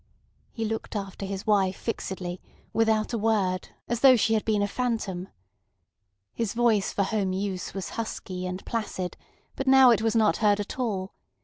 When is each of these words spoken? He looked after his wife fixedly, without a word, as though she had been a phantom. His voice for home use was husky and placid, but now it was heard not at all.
He 0.51 0.65
looked 0.65 0.95
after 0.95 1.27
his 1.27 1.45
wife 1.45 1.75
fixedly, 1.77 2.41
without 2.73 3.13
a 3.13 3.19
word, 3.19 3.69
as 3.87 3.99
though 3.99 4.15
she 4.15 4.33
had 4.33 4.43
been 4.43 4.63
a 4.63 4.67
phantom. 4.67 5.27
His 6.33 6.55
voice 6.55 6.91
for 6.91 7.03
home 7.03 7.33
use 7.33 7.75
was 7.75 7.89
husky 8.01 8.47
and 8.47 8.65
placid, 8.65 9.15
but 9.55 9.67
now 9.67 9.91
it 9.91 10.01
was 10.01 10.15
heard 10.15 10.39
not 10.41 10.59
at 10.59 10.79
all. 10.79 11.13